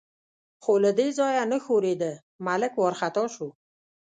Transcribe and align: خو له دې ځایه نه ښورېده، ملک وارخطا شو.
خو 0.63 0.73
له 0.83 0.91
دې 0.99 1.07
ځایه 1.19 1.43
نه 1.51 1.57
ښورېده، 1.65 2.11
ملک 2.45 2.73
وارخطا 2.77 3.25
شو. 3.35 3.47